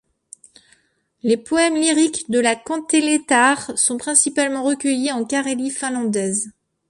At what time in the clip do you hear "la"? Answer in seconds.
2.39-2.55